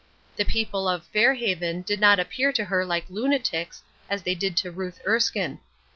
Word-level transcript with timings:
The 0.35 0.45
people 0.45 0.89
of 0.89 1.05
"Fair 1.13 1.35
Haven" 1.35 1.83
did 1.83 1.99
not 1.99 2.19
appear 2.19 2.51
to 2.53 2.65
her 2.65 2.83
like 2.83 3.05
lunatics, 3.07 3.83
as 4.09 4.23
they 4.23 4.33
did 4.33 4.57
to 4.57 4.71
Ruth 4.71 4.99
Erskine. 5.07 5.59